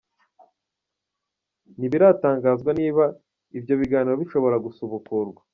[1.77, 3.03] Ntibiratangazwa niba
[3.57, 5.41] ibyo biganiro bishobora gusubukurwa.